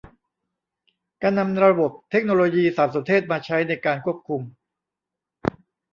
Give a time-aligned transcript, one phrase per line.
[1.21, 4.41] การนำระบบเทคโนโลยีสารสนเทศมาใช้ในการควบคุม